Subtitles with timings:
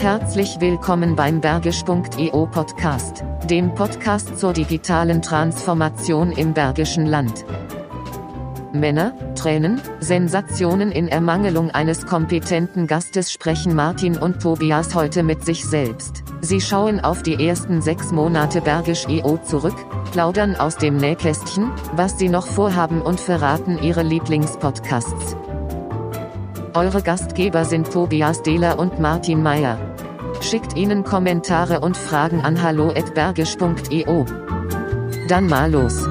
[0.00, 7.44] Herzlich willkommen beim Bergisch.eu Podcast, dem Podcast zur digitalen Transformation im Bergischen Land.
[8.72, 15.66] Männer, Tränen, Sensationen in Ermangelung eines kompetenten Gastes sprechen Martin und Tobias heute mit sich
[15.66, 16.24] selbst.
[16.40, 19.76] Sie schauen auf die ersten sechs Monate Bergisch EO zurück,
[20.12, 25.36] plaudern aus dem Nähkästchen, was sie noch vorhaben und verraten ihre Lieblingspodcasts.
[26.74, 29.76] Eure Gastgeber sind Tobias Dehler und Martin Meyer.
[30.40, 34.24] Schickt ihnen Kommentare und Fragen an hallo@bergisch.eu.
[35.26, 36.04] Dann mal los.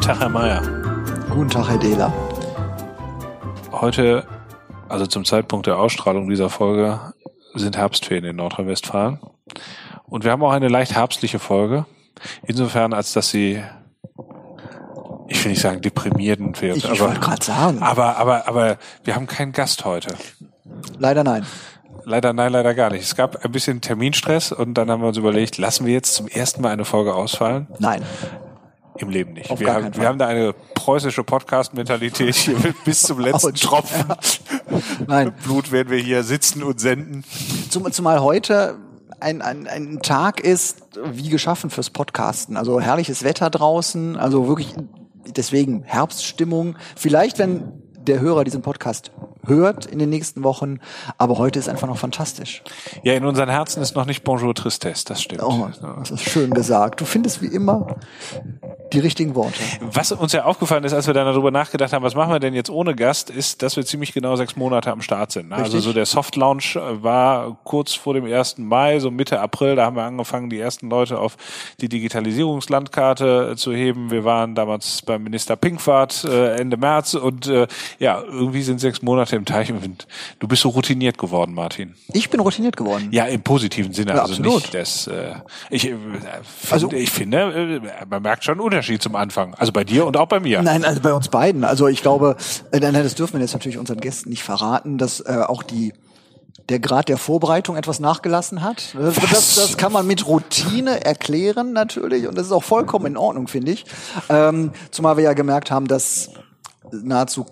[0.00, 0.62] Tag, Herr Mayer.
[1.28, 2.12] Guten Tag, Herr Dehler.
[3.72, 4.26] Heute,
[4.88, 6.98] also zum Zeitpunkt der Ausstrahlung dieser Folge,
[7.54, 9.18] sind Herbstferien in Nordrhein-Westfalen.
[10.04, 11.84] Und wir haben auch eine leicht herbstliche Folge.
[12.46, 13.62] Insofern, als dass sie,
[15.32, 16.76] ich will nicht sagen deprimierend wird.
[16.76, 17.82] Ich, aber, ich wollte gerade sagen.
[17.82, 20.14] Aber, aber, aber wir haben keinen Gast heute.
[20.98, 21.46] Leider nein.
[22.04, 23.02] Leider nein, leider gar nicht.
[23.02, 26.28] Es gab ein bisschen Terminstress und dann haben wir uns überlegt, lassen wir jetzt zum
[26.28, 27.66] ersten Mal eine Folge ausfallen?
[27.78, 28.02] Nein.
[28.98, 29.50] Im Leben nicht.
[29.50, 33.54] Auf wir, gar haben, wir haben da eine preußische Podcast-Mentalität hier bis zum letzten.
[33.54, 34.04] Tropfen.
[35.06, 35.32] Nein.
[35.44, 37.24] Blut werden wir hier sitzen und senden.
[37.70, 38.76] Zum, zumal heute
[39.20, 42.56] ein, ein, ein Tag ist wie geschaffen fürs Podcasten.
[42.56, 44.74] Also herrliches Wetter draußen, also wirklich
[45.26, 46.76] deswegen Herbststimmung.
[46.96, 47.72] Vielleicht, wenn
[48.06, 49.12] der Hörer diesen Podcast
[49.46, 50.78] hört in den nächsten Wochen,
[51.18, 52.62] aber heute ist einfach noch fantastisch.
[53.02, 55.42] Ja, in unseren Herzen ist noch nicht Bonjour Tristesse, das stimmt.
[55.42, 57.00] Oh, das ist schön gesagt.
[57.00, 57.96] Du findest wie immer
[58.92, 59.60] die richtigen Worte.
[59.80, 62.54] Was uns ja aufgefallen ist, als wir dann darüber nachgedacht haben, was machen wir denn
[62.54, 65.48] jetzt ohne Gast, ist, dass wir ziemlich genau sechs Monate am Start sind.
[65.48, 65.56] ne?
[65.56, 65.84] Also Richtig.
[65.84, 68.58] so der Soft Launch äh, war kurz vor dem 1.
[68.58, 71.36] Mai, so Mitte April, da haben wir angefangen, die ersten Leute auf
[71.80, 74.10] die Digitalisierungslandkarte äh, zu heben.
[74.10, 77.50] Wir waren damals beim Minister Pinkwart äh, Ende März und
[77.98, 80.06] ja, irgendwie sind sechs Monate im Teich und
[80.38, 81.94] du bist so routiniert geworden, Martin.
[82.12, 83.08] Ich bin routiniert geworden.
[83.12, 84.62] Ja, im positiven Sinne, Ja, also absolut.
[84.62, 85.06] nicht das.
[85.06, 85.34] Äh,
[85.70, 85.96] ich, äh,
[86.44, 89.54] find, Also- ich finde, äh, man merkt schon einen Unterschied zum Anfang.
[89.54, 90.62] Also bei dir und auch bei mir.
[90.62, 91.64] Nein, also bei uns beiden.
[91.64, 92.36] Also ich glaube,
[92.70, 95.92] äh, nein, das dürfen wir jetzt natürlich unseren Gästen nicht verraten, dass äh, auch die
[96.68, 98.94] der Grad der Vorbereitung etwas nachgelassen hat.
[98.94, 103.16] Das, das, das kann man mit Routine erklären natürlich und das ist auch vollkommen in
[103.16, 103.84] Ordnung, finde ich.
[104.28, 106.30] Ähm, zumal wir ja gemerkt haben, dass
[106.92, 107.46] nahezu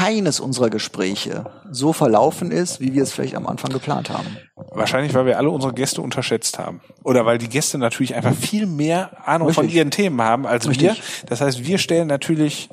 [0.00, 4.38] keines unserer Gespräche so verlaufen ist, wie wir es vielleicht am Anfang geplant haben.
[4.70, 6.80] Wahrscheinlich, weil wir alle unsere Gäste unterschätzt haben.
[7.04, 9.76] Oder weil die Gäste natürlich einfach viel mehr Ahnung von Richtig.
[9.76, 10.92] ihren Themen haben als wir.
[10.92, 11.24] Richtig.
[11.26, 12.70] Das heißt, wir stellen natürlich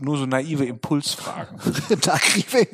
[0.00, 1.58] nur so naive Impulsfragen.
[1.88, 2.66] Wir-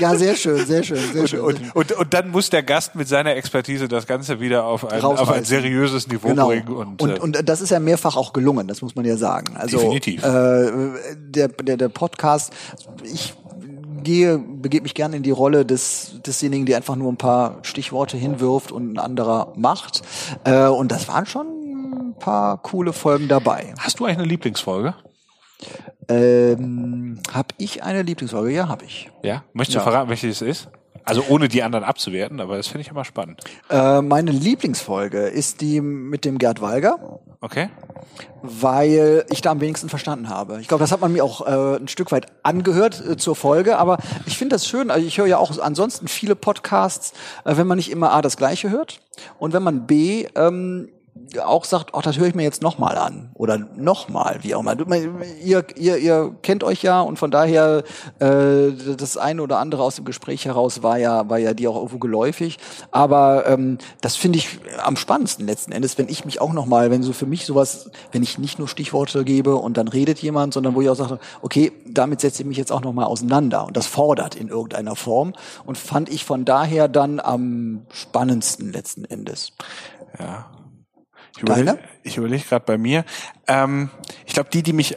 [0.00, 1.40] ja, sehr schön, sehr schön, sehr schön.
[1.40, 5.00] Und, und, und dann muss der Gast mit seiner Expertise das Ganze wieder auf ein,
[5.02, 6.48] auf ein seriöses Niveau Genau.
[6.48, 6.68] bringen.
[6.68, 9.56] Und, Und, äh, und, das ist ja mehrfach auch gelungen, das muss man ja sagen.
[9.56, 10.22] Also, Definitiv.
[10.24, 10.70] Äh,
[11.16, 12.52] der, der, der Podcast,
[13.02, 13.34] ich
[14.02, 18.16] gehe, begebe mich gerne in die Rolle des, desjenigen, der einfach nur ein paar Stichworte
[18.16, 20.02] hinwirft und ein anderer macht.
[20.44, 23.74] Äh, und das waren schon ein paar coole Folgen dabei.
[23.78, 24.94] hast du eigentlich eine Lieblingsfolge?
[26.12, 28.52] Ähm, hab ich eine Lieblingsfolge?
[28.52, 29.10] Ja, habe ich.
[29.22, 29.44] Ja?
[29.52, 29.80] Möchtest Ja.
[29.84, 30.68] du verraten, welche es ist?
[31.04, 33.42] Also ohne die anderen abzuwerten, aber das finde ich immer spannend.
[33.70, 37.20] Äh, meine Lieblingsfolge ist die mit dem Gerd Walger.
[37.40, 37.68] Okay?
[38.42, 40.60] weil ich da am wenigsten verstanden habe.
[40.60, 43.78] Ich glaube, das hat man mir auch äh, ein Stück weit angehört äh, zur Folge,
[43.78, 44.90] aber ich finde das schön.
[44.90, 47.12] Also ich höre ja auch ansonsten viele Podcasts,
[47.44, 49.00] äh, wenn man nicht immer A das Gleiche hört
[49.38, 50.88] und wenn man B ähm,
[51.42, 54.76] auch sagt, oh, das höre ich mir jetzt nochmal an oder nochmal, wie auch immer.
[55.42, 57.84] Ihr, ihr, ihr kennt euch ja und von daher
[58.18, 61.76] äh, das eine oder andere aus dem Gespräch heraus war ja war ja dir auch
[61.76, 62.58] irgendwo geläufig.
[62.90, 67.02] Aber ähm, das finde ich am spannendsten letzten Endes, wenn ich mich auch nochmal, wenn
[67.02, 70.74] so für mich sowas, wenn ich nicht nur Stichworte gebe und dann redet jemand, sondern
[70.74, 73.86] wo ich auch sage, okay, damit setze ich mich jetzt auch nochmal auseinander und das
[73.86, 75.32] fordert in irgendeiner Form
[75.64, 79.52] und fand ich von daher dann am spannendsten letzten Endes.
[80.18, 80.46] Ja.
[81.36, 83.04] Ich überlege ich überleg gerade bei mir.
[83.46, 83.90] Ähm,
[84.26, 84.96] ich glaube, die, die mich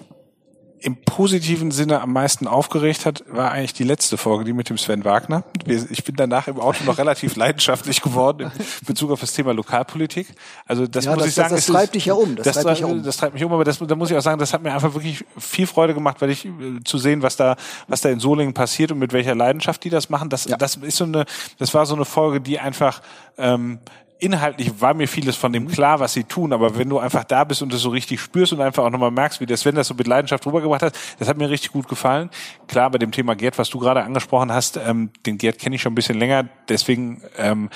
[0.82, 4.78] im positiven Sinne am meisten aufgeregt hat, war eigentlich die letzte Folge, die mit dem
[4.78, 5.44] Sven Wagner.
[5.66, 8.52] Ich bin danach im Auto noch relativ leidenschaftlich geworden
[8.82, 10.28] in Bezug auf das Thema Lokalpolitik.
[10.68, 12.56] Also das Ja, muss das- ich sagen, das- das treibt dich ja um, das Das,
[12.64, 13.02] treibt treibt- um.
[13.02, 14.94] das treibt mich um, aber das, da muss ich auch sagen, das hat mir einfach
[14.94, 16.52] wirklich viel Freude gemacht, weil ich äh,
[16.84, 17.56] zu sehen, was da,
[17.88, 20.30] was da in Solingen passiert und mit welcher Leidenschaft die das machen.
[20.30, 20.56] Das, Ja.
[20.58, 21.26] das ist so eine,
[21.58, 23.02] das war so eine Folge, die einfach
[23.40, 23.80] ähm,
[24.26, 27.44] inhaltlich war mir vieles von dem klar, was sie tun, aber wenn du einfach da
[27.44, 29.88] bist und das so richtig spürst und einfach auch nochmal merkst, wie der Sven das
[29.88, 32.32] so mit Leidenschaft rübergebracht hat, das hat mir richtig gut gefallen.
[32.68, 35.82] Klar, bei dem Thema Gerd, was du gerade angesprochen hast, ähm, den Gerd kenne ich
[35.82, 37.70] schon ein bisschen länger, deswegen ähm,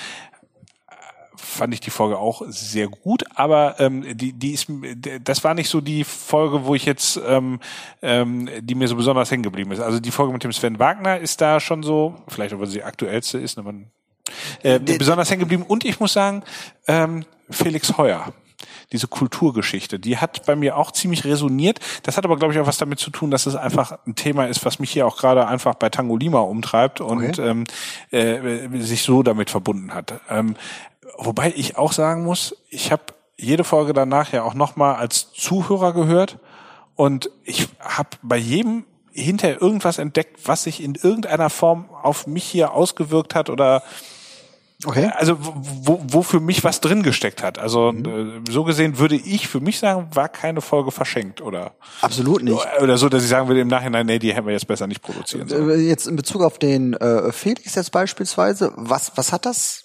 [1.36, 4.66] fand ich die Folge auch sehr gut, aber ähm, die, die ist,
[5.22, 7.60] das war nicht so die Folge, wo ich jetzt, ähm,
[8.02, 9.80] ähm, die mir so besonders hängen geblieben ist.
[9.80, 12.84] Also die Folge mit dem Sven Wagner ist da schon so, vielleicht weil sie die
[12.84, 13.86] aktuellste ist, ne, man,
[14.62, 15.64] äh, besonders hängen geblieben.
[15.66, 16.42] Und ich muss sagen,
[16.86, 18.32] ähm, Felix Heuer
[18.92, 21.78] diese Kulturgeschichte, die hat bei mir auch ziemlich resoniert.
[22.02, 24.46] Das hat aber, glaube ich, auch was damit zu tun, dass es einfach ein Thema
[24.46, 27.48] ist, was mich hier auch gerade einfach bei Tango Lima umtreibt und okay.
[27.48, 27.64] ähm,
[28.10, 30.20] äh, sich so damit verbunden hat.
[30.28, 30.56] Ähm,
[31.18, 33.02] wobei ich auch sagen muss, ich habe
[33.36, 36.38] jede Folge danach ja auch nochmal als Zuhörer gehört
[36.96, 42.44] und ich habe bei jedem hinterher irgendwas entdeckt, was sich in irgendeiner Form auf mich
[42.44, 43.82] hier ausgewirkt hat oder
[44.84, 45.10] Okay.
[45.14, 47.58] Also wo, wo für mich was drin gesteckt hat.
[47.58, 48.44] Also mhm.
[48.46, 52.66] Äh, so gesehen würde ich für mich sagen, war keine Folge verschenkt oder absolut nicht
[52.80, 55.02] oder so, dass ich sagen würde im Nachhinein, nee, die hätten wir jetzt besser nicht
[55.02, 55.70] produzieren sollen.
[55.70, 59.84] Äh, jetzt in Bezug auf den äh, Felix jetzt beispielsweise, was was hat das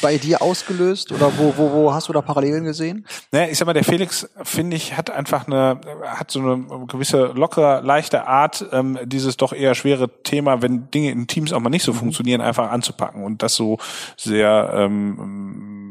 [0.00, 3.06] bei dir ausgelöst oder wo, wo, wo hast du da Parallelen gesehen?
[3.30, 7.26] Naja, ich sag mal, der Felix, finde ich, hat einfach eine, hat so eine gewisse
[7.34, 11.70] lockere, leichte Art, ähm, dieses doch eher schwere Thema, wenn Dinge in Teams auch mal
[11.70, 13.78] nicht so funktionieren, einfach anzupacken und das so
[14.16, 15.81] sehr ähm,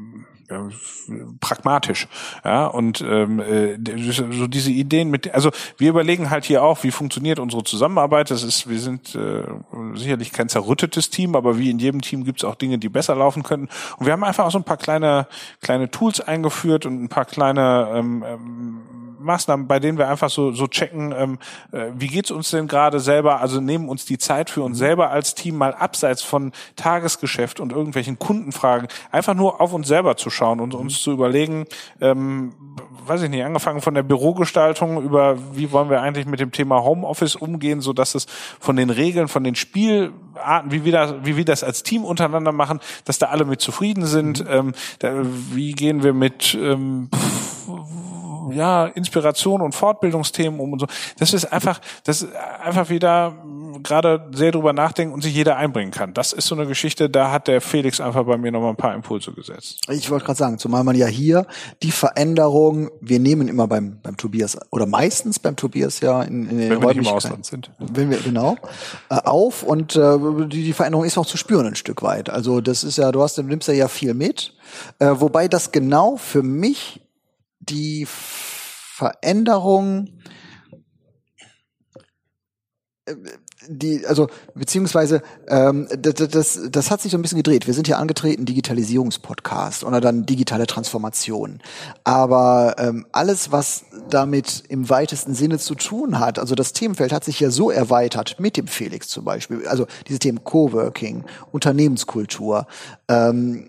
[1.39, 2.07] pragmatisch.
[2.44, 3.77] Ja, und ähm, äh,
[4.09, 8.31] so diese Ideen mit, also wir überlegen halt hier auch, wie funktioniert unsere Zusammenarbeit.
[8.31, 9.44] Das ist, wir sind äh,
[9.95, 13.15] sicherlich kein zerrüttetes Team, aber wie in jedem Team gibt es auch Dinge, die besser
[13.15, 13.69] laufen könnten.
[13.98, 15.27] Und wir haben einfach auch so ein paar kleine,
[15.62, 18.81] kleine Tools eingeführt und ein paar kleine ähm, ähm,
[19.21, 21.39] Maßnahmen, bei denen wir einfach so, so checken, ähm,
[21.71, 25.12] äh, wie geht's uns denn gerade selber, also nehmen uns die Zeit für uns selber
[25.12, 30.29] als Team mal abseits von Tagesgeschäft und irgendwelchen Kundenfragen, einfach nur auf uns selber zu
[30.29, 31.65] schauen und uns zu überlegen,
[32.00, 32.53] ähm,
[33.06, 36.83] weiß ich nicht, angefangen von der Bürogestaltung über, wie wollen wir eigentlich mit dem Thema
[36.83, 38.25] Homeoffice umgehen, so dass es
[38.59, 42.51] von den Regeln, von den Spielarten, wie wir das, wie wir das als Team untereinander
[42.51, 45.13] machen, dass da alle mit zufrieden sind, ähm, da,
[45.51, 47.09] wie gehen wir mit, ähm,
[48.50, 50.88] ja, Inspiration und Fortbildungsthemen um und so.
[51.20, 53.36] Das ist einfach, das ist einfach wieder
[53.84, 56.14] gerade sehr drüber nachdenken und sich jeder einbringen kann.
[56.14, 58.76] Das ist so eine Geschichte, da hat der Felix einfach bei mir noch mal ein
[58.76, 59.82] paar Impulse gesetzt.
[59.90, 61.46] Ich wollte gerade sagen, zumal man ja hier
[61.84, 66.58] die Veränderung, wir nehmen immer beim, beim Tobias oder meistens beim Tobias ja in, in
[66.58, 67.72] den Wenn wir nicht im Ausland sind.
[67.80, 68.58] Wenn wir, genau,
[69.10, 70.18] äh, auf und äh,
[70.48, 72.30] die, die Veränderung ist auch zu spüren ein Stück weit.
[72.30, 74.54] Also das ist ja, du hast, du nimmst ja, ja viel mit,
[75.00, 77.02] äh, wobei das genau für mich
[77.62, 80.19] die Veränderung
[83.06, 83.16] äh,
[83.68, 87.68] die, also beziehungsweise ähm, das, das, das hat sich so ein bisschen gedreht.
[87.68, 91.62] Wir sind ja angetreten Digitalisierungspodcast oder dann digitale Transformation.
[92.04, 97.24] Aber ähm, alles, was damit im weitesten Sinne zu tun hat, also das Themenfeld hat
[97.24, 99.68] sich ja so erweitert mit dem Felix zum Beispiel.
[99.68, 102.68] Also diese Themen Coworking, Unternehmenskultur.
[103.07, 103.68] Ähm,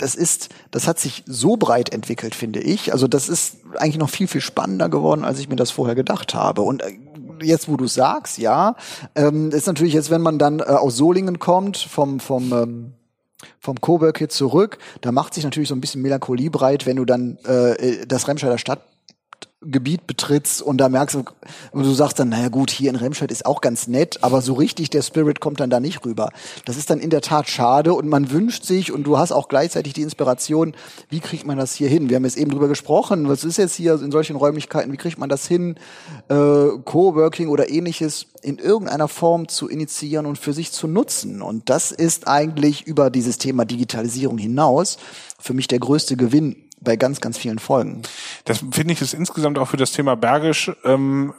[0.00, 2.92] das ist, das hat sich so breit entwickelt, finde ich.
[2.92, 6.34] Also das ist eigentlich noch viel, viel spannender geworden, als ich mir das vorher gedacht
[6.34, 6.62] habe.
[6.62, 6.96] Und äh,
[7.42, 8.76] jetzt, wo du sagst, ja,
[9.14, 12.92] ähm, ist natürlich jetzt, wenn man dann äh, aus Solingen kommt, vom, vom, ähm,
[13.58, 17.04] vom Cowork jetzt zurück, da macht sich natürlich so ein bisschen Melancholie breit, wenn du
[17.04, 18.80] dann äh, das Remscheider Stadt
[19.62, 21.24] Gebiet betrittst und da merkst du,
[21.72, 24.54] und du sagst dann, naja gut, hier in Remscheid ist auch ganz nett, aber so
[24.54, 26.30] richtig der Spirit kommt dann da nicht rüber.
[26.64, 29.48] Das ist dann in der Tat schade und man wünscht sich und du hast auch
[29.48, 30.74] gleichzeitig die Inspiration,
[31.10, 32.08] wie kriegt man das hier hin?
[32.08, 35.18] Wir haben jetzt eben drüber gesprochen, was ist jetzt hier in solchen Räumlichkeiten, wie kriegt
[35.18, 35.76] man das hin,
[36.28, 41.42] äh, Coworking oder ähnliches in irgendeiner Form zu initiieren und für sich zu nutzen.
[41.42, 44.96] Und das ist eigentlich über dieses Thema Digitalisierung hinaus
[45.38, 48.02] für mich der größte Gewinn bei ganz, ganz vielen Folgen.
[48.44, 51.34] Das finde ich ist insgesamt auch für das Thema Bergisch ähm,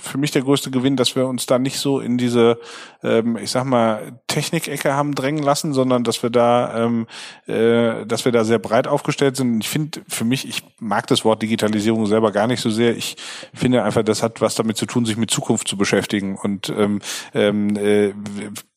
[0.00, 2.58] für mich der größte Gewinn, dass wir uns da nicht so in diese,
[3.02, 7.06] ähm, ich sag mal, Technikecke haben drängen lassen, sondern dass wir da, ähm,
[7.46, 9.62] äh, dass wir da sehr breit aufgestellt sind.
[9.62, 12.96] Ich finde, für mich, ich mag das Wort Digitalisierung selber gar nicht so sehr.
[12.96, 13.16] Ich
[13.54, 16.36] finde einfach, das hat was damit zu tun, sich mit Zukunft zu beschäftigen.
[16.36, 17.00] Und ähm,
[17.34, 18.14] ähm, äh,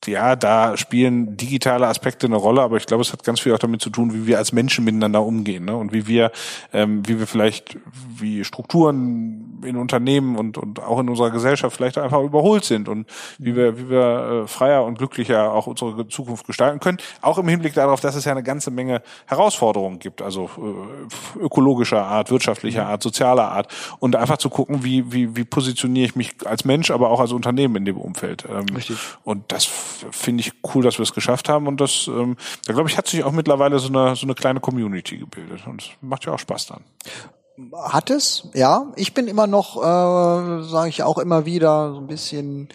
[0.08, 3.60] ja, da spielen digitale Aspekte eine Rolle, aber ich glaube, es hat ganz viel auch
[3.60, 5.75] damit zu tun, wie wir als Menschen miteinander umgehen ne?
[5.75, 6.31] und wie wir,
[6.74, 7.77] ähm, wie wir vielleicht,
[8.17, 13.08] wie Strukturen in Unternehmen und, und auch in unserer Gesellschaft vielleicht einfach überholt sind und
[13.38, 16.98] wie wir, wie wir äh, freier und glücklicher auch unsere Zukunft gestalten können.
[17.22, 22.03] Auch im Hinblick darauf, dass es ja eine ganze Menge Herausforderungen gibt, also äh, ökologischer
[22.03, 23.67] Art, wirtschaftlicher Art, sozialer Art
[24.00, 27.31] und einfach zu gucken, wie, wie, wie positioniere ich mich als Mensch, aber auch als
[27.31, 28.46] Unternehmen in dem Umfeld.
[28.50, 28.98] Ähm, Richtig.
[29.24, 29.70] Und das
[30.12, 33.07] finde ich cool, dass wir es geschafft haben und das, ähm, da glaube ich, hat
[33.07, 36.67] sich auch mittlerweile so eine, so eine kleine Community gebildet und macht ja auch Spaß
[36.67, 36.83] dann.
[37.75, 38.91] Hat es, ja.
[38.95, 42.69] Ich bin immer noch, äh, sage ich auch immer wieder, so ein bisschen,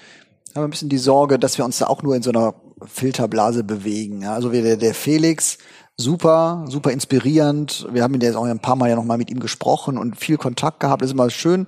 [0.54, 2.54] haben ein bisschen die Sorge, dass wir uns da auch nur in so einer
[2.84, 4.22] Filterblase bewegen.
[4.22, 4.34] Ja?
[4.34, 5.58] Also wie der, der Felix
[5.96, 7.86] super, super inspirierend.
[7.90, 10.16] Wir haben ihn jetzt auch ein paar Mal ja noch mal mit ihm gesprochen und
[10.16, 11.02] viel Kontakt gehabt.
[11.02, 11.66] Es ist immer schön,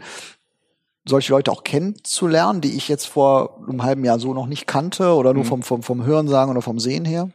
[1.08, 5.14] solche Leute auch kennenzulernen, die ich jetzt vor einem halben Jahr so noch nicht kannte
[5.14, 5.48] oder nur mhm.
[5.48, 7.30] vom, vom, vom Hörensagen oder vom Sehen her.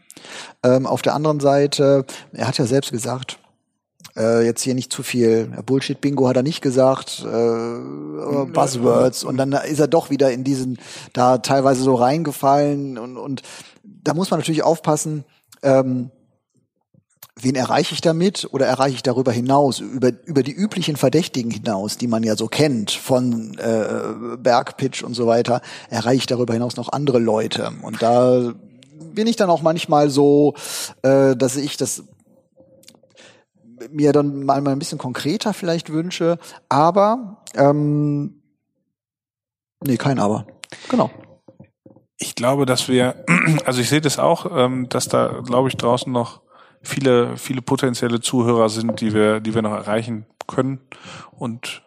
[0.63, 3.39] Ähm, auf der anderen Seite, er hat ja selbst gesagt,
[4.15, 9.53] äh, jetzt hier nicht zu viel Bullshit-Bingo hat er nicht gesagt, äh, Buzzwords und dann
[9.53, 10.77] ist er doch wieder in diesen
[11.13, 13.41] da teilweise so reingefallen und, und
[13.83, 15.25] da muss man natürlich aufpassen,
[15.63, 16.11] ähm,
[17.39, 21.97] wen erreiche ich damit oder erreiche ich darüber hinaus, über, über die üblichen Verdächtigen hinaus,
[21.97, 26.75] die man ja so kennt, von äh, Bergpitch und so weiter, erreiche ich darüber hinaus
[26.75, 27.71] noch andere Leute.
[27.81, 28.53] Und da
[29.13, 30.53] bin ich dann auch manchmal so,
[31.01, 32.03] äh, dass ich das
[33.91, 36.37] mir dann mal, mal ein bisschen konkreter vielleicht wünsche,
[36.69, 38.41] aber ähm,
[39.83, 40.45] nee, kein Aber.
[40.89, 41.09] Genau.
[42.17, 43.25] Ich glaube, dass wir,
[43.65, 46.42] also ich sehe das auch, ähm, dass da, glaube ich, draußen noch
[46.83, 50.79] viele, viele potenzielle Zuhörer sind, die wir, die wir noch erreichen können.
[51.31, 51.82] Und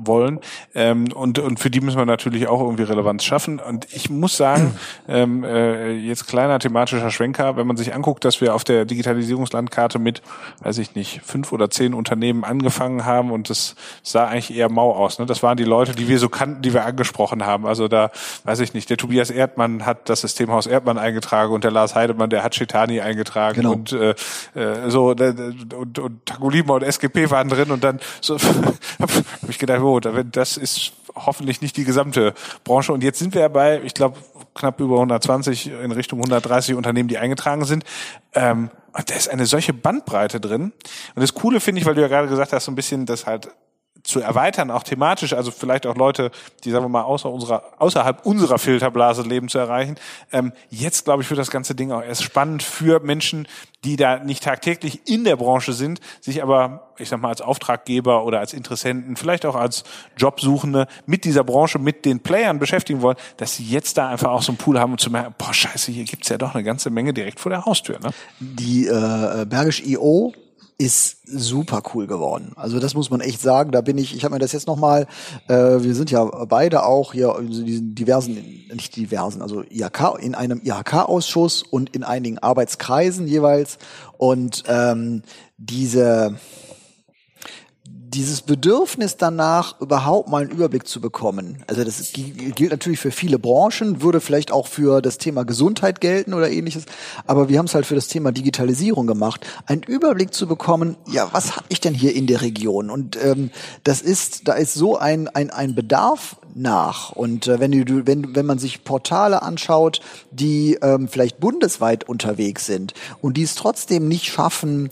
[0.00, 0.40] wollen.
[0.74, 3.60] Ähm, und, und für die müssen wir natürlich auch irgendwie Relevanz schaffen.
[3.60, 4.76] Und ich muss sagen,
[5.08, 9.98] ähm, äh, jetzt kleiner thematischer Schwenker, wenn man sich anguckt, dass wir auf der Digitalisierungslandkarte
[9.98, 10.22] mit,
[10.62, 14.92] weiß ich nicht, fünf oder zehn Unternehmen angefangen haben und das sah eigentlich eher mau
[14.92, 15.18] aus.
[15.18, 15.26] Ne?
[15.26, 17.66] Das waren die Leute, die wir so kannten, die wir angesprochen haben.
[17.66, 18.10] Also da,
[18.44, 22.30] weiß ich nicht, der Tobias Erdmann hat das Systemhaus Erdmann eingetragen und der Lars Heidemann,
[22.30, 23.72] der hat Chitani eingetragen genau.
[23.72, 24.14] und äh,
[24.54, 28.78] äh so und, und Tagolima und SGP waren drin und dann so habe
[29.42, 32.92] hab ich gedacht, oh, das ist hoffentlich nicht die gesamte Branche.
[32.92, 34.18] Und jetzt sind wir bei, ich glaube,
[34.54, 37.84] knapp über 120 in Richtung 130 Unternehmen, die eingetragen sind.
[38.34, 40.72] Ähm, und da ist eine solche Bandbreite drin.
[41.14, 43.26] Und das Coole finde ich, weil du ja gerade gesagt hast, so ein bisschen, dass
[43.26, 43.48] halt
[44.02, 46.30] zu erweitern, auch thematisch, also vielleicht auch Leute,
[46.64, 49.96] die sagen wir mal außer unserer, außerhalb unserer Filterblase leben zu erreichen.
[50.32, 53.46] Ähm, jetzt glaube ich wird das ganze Ding auch erst spannend für Menschen,
[53.84, 58.24] die da nicht tagtäglich in der Branche sind, sich aber, ich sag mal, als Auftraggeber
[58.24, 59.84] oder als Interessenten, vielleicht auch als
[60.16, 64.42] Jobsuchende mit dieser Branche, mit den Playern beschäftigen wollen, dass sie jetzt da einfach auch
[64.42, 66.90] so einen Pool haben und zu merken, boah, scheiße, hier gibt's ja doch eine ganze
[66.90, 68.00] Menge direkt vor der Haustür.
[68.00, 68.10] Ne?
[68.40, 70.32] Die äh, Bergisch IO
[70.80, 72.52] ist super cool geworden.
[72.54, 73.72] Also das muss man echt sagen.
[73.72, 75.08] Da bin ich, ich habe mir das jetzt nochmal,
[75.48, 78.34] äh, wir sind ja beide auch hier in diesen diversen,
[78.72, 83.78] nicht diversen, also IHK, in einem IHK-Ausschuss und in einigen Arbeitskreisen jeweils.
[84.18, 85.22] Und ähm,
[85.56, 86.36] diese
[88.10, 91.62] dieses Bedürfnis danach, überhaupt mal einen Überblick zu bekommen.
[91.66, 96.34] Also das gilt natürlich für viele Branchen, würde vielleicht auch für das Thema Gesundheit gelten
[96.34, 96.84] oder ähnliches.
[97.26, 100.96] Aber wir haben es halt für das Thema Digitalisierung gemacht, einen Überblick zu bekommen.
[101.10, 102.90] Ja, was habe ich denn hier in der Region?
[102.90, 103.50] Und ähm,
[103.84, 107.12] das ist, da ist so ein ein, ein Bedarf nach.
[107.12, 110.00] Und äh, wenn du, wenn wenn man sich Portale anschaut,
[110.30, 114.90] die ähm, vielleicht bundesweit unterwegs sind und die es trotzdem nicht schaffen,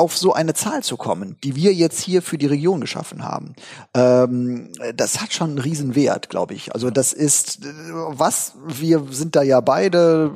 [0.00, 3.54] auf so eine Zahl zu kommen, die wir jetzt hier für die Region geschaffen haben,
[3.94, 6.74] ähm, das hat schon einen Riesenwert, glaube ich.
[6.74, 7.60] Also das ist
[8.08, 10.32] was, wir sind da ja beide,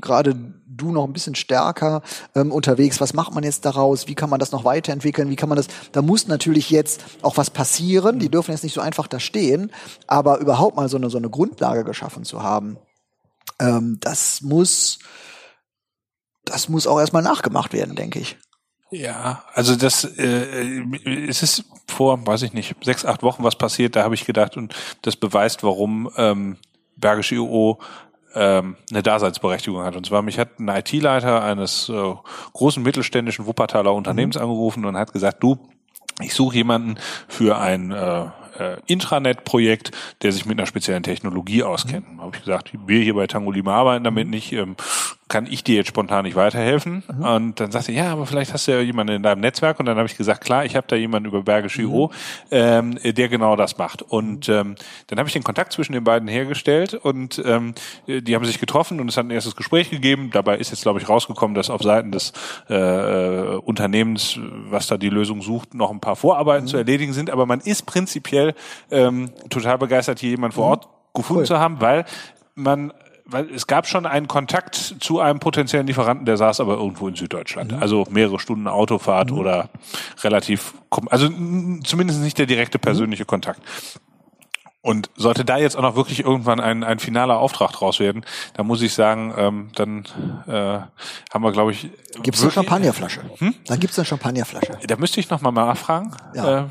[0.00, 0.36] gerade
[0.80, 2.02] du noch ein bisschen stärker
[2.34, 3.00] ähm, unterwegs.
[3.00, 4.06] Was macht man jetzt daraus?
[4.06, 5.30] Wie kann man das noch weiterentwickeln?
[5.30, 5.68] Wie kann man das?
[5.92, 8.18] Da muss natürlich jetzt auch was passieren.
[8.18, 9.72] Die dürfen jetzt nicht so einfach da stehen,
[10.06, 12.78] aber überhaupt mal so eine so eine Grundlage geschaffen zu haben,
[13.58, 14.98] ähm, das muss
[16.44, 18.38] das muss auch erstmal nachgemacht werden, denke ich.
[18.90, 20.82] Ja, also das äh,
[21.28, 24.56] es ist vor, weiß ich nicht, sechs, acht Wochen was passiert, da habe ich gedacht,
[24.56, 26.56] und das beweist, warum ähm,
[26.96, 27.78] Bergische IO
[28.34, 29.96] ähm, eine Daseinsberechtigung hat.
[29.96, 32.14] Und zwar mich hat ein IT-Leiter eines äh,
[32.52, 34.42] großen mittelständischen Wuppertaler Unternehmens mhm.
[34.42, 35.58] angerufen und hat gesagt, du,
[36.20, 36.96] ich suche jemanden
[37.28, 38.26] für ein äh,
[38.58, 39.92] äh, Intranet-Projekt,
[40.22, 42.12] der sich mit einer speziellen Technologie auskennt.
[42.12, 42.20] Mhm.
[42.20, 44.30] Habe ich gesagt, wir hier bei Tangolima arbeiten damit mhm.
[44.30, 44.52] nicht.
[44.52, 44.76] Ähm,
[45.30, 47.04] kann ich dir jetzt spontan nicht weiterhelfen?
[47.10, 47.24] Mhm.
[47.24, 49.78] Und dann sagte er, ja, aber vielleicht hast du ja jemanden in deinem Netzwerk.
[49.80, 52.10] Und dann habe ich gesagt, klar, ich habe da jemanden über Bergisch mhm.
[52.50, 54.02] ähm, der genau das macht.
[54.02, 54.74] Und ähm,
[55.06, 57.74] dann habe ich den Kontakt zwischen den beiden hergestellt und ähm,
[58.06, 60.30] die haben sich getroffen und es hat ein erstes Gespräch gegeben.
[60.32, 62.32] Dabei ist jetzt, glaube ich, rausgekommen, dass auf Seiten des
[62.68, 66.68] äh, äh, Unternehmens, was da die Lösung sucht, noch ein paar Vorarbeiten mhm.
[66.68, 67.30] zu erledigen sind.
[67.30, 68.54] Aber man ist prinzipiell
[68.90, 70.70] ähm, total begeistert, hier jemanden vor mhm.
[70.70, 71.46] Ort gefunden cool.
[71.46, 72.04] zu haben, weil
[72.54, 72.92] man
[73.30, 77.14] weil es gab schon einen Kontakt zu einem potenziellen Lieferanten, der saß aber irgendwo in
[77.14, 77.72] Süddeutschland.
[77.72, 77.82] Mhm.
[77.82, 79.38] Also mehrere Stunden Autofahrt mhm.
[79.38, 79.70] oder
[80.22, 80.74] relativ,
[81.10, 81.28] also
[81.84, 82.82] zumindest nicht der direkte mhm.
[82.82, 83.28] persönliche mhm.
[83.28, 83.62] Kontakt.
[84.82, 88.66] Und sollte da jetzt auch noch wirklich irgendwann ein, ein finaler Auftrag draus werden, dann
[88.66, 90.04] muss ich sagen, ähm, dann
[90.46, 90.80] äh,
[91.32, 91.90] haben wir, glaube ich.
[92.22, 93.20] Gibt's eine Champagnerflasche?
[93.38, 93.54] Hm?
[93.66, 94.78] Dann gibt's eine Champagnerflasche.
[94.86, 96.12] Da müsste ich noch mal nachfragen.
[96.34, 96.60] Ja.
[96.60, 96.64] Äh,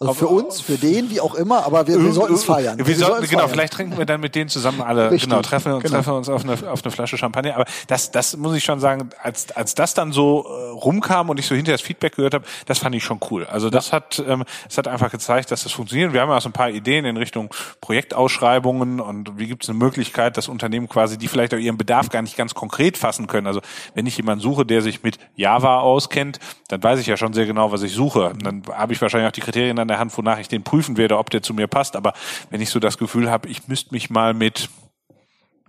[0.00, 2.78] Also für uns, für den, wie auch immer, aber wir, wir sollten es feiern.
[2.78, 3.50] Wir, wir sollten, genau, feiern.
[3.50, 5.88] vielleicht trinken wir dann mit denen zusammen alle, Richtig, genau, treffen, genau.
[5.96, 7.54] treffen uns auf eine, auf eine Flasche Champagner.
[7.54, 11.38] Aber das, das muss ich schon sagen, als, als das dann so äh, rumkam und
[11.38, 13.44] ich so hinterher das Feedback gehört habe, das fand ich schon cool.
[13.46, 16.12] Also das hat, ähm, das hat einfach gezeigt, dass das funktioniert.
[16.12, 19.68] Wir haben ja auch so ein paar Ideen in Richtung Projektausschreibungen und wie gibt es
[19.68, 23.26] eine Möglichkeit, dass Unternehmen quasi, die vielleicht auch ihren Bedarf gar nicht ganz konkret fassen
[23.26, 23.46] können.
[23.46, 23.60] Also
[23.94, 27.46] wenn ich jemanden suche, der sich mit Java auskennt, dann weiß ich ja schon sehr
[27.46, 28.32] genau, was ich suche.
[28.42, 31.18] Dann habe ich wahrscheinlich auch die Kriterien an der Hand, wonach ich den prüfen werde,
[31.18, 31.96] ob der zu mir passt.
[31.96, 32.12] Aber
[32.50, 34.68] wenn ich so das Gefühl habe, ich müsste mich mal mit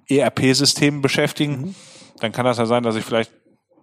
[0.09, 1.75] ERP-Systemen beschäftigen,
[2.19, 3.31] dann kann das ja sein, dass ich vielleicht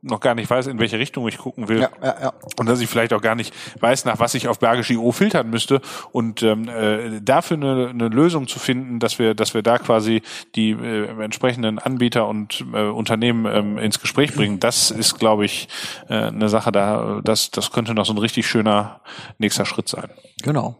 [0.07, 1.81] noch gar nicht weiß, in welche Richtung ich gucken will.
[1.81, 2.33] Ja, ja, ja.
[2.59, 5.51] Und dass ich vielleicht auch gar nicht weiß, nach was ich auf Bergisch IO filtern
[5.51, 5.81] müsste.
[6.13, 10.23] Und ähm, äh, dafür eine, eine Lösung zu finden, dass wir, dass wir da quasi
[10.55, 15.69] die äh, entsprechenden Anbieter und äh, Unternehmen ähm, ins Gespräch bringen, das ist, glaube ich,
[16.09, 19.01] äh, eine Sache, da das, das könnte noch so ein richtig schöner
[19.39, 20.11] nächster Schritt sein.
[20.43, 20.77] Genau.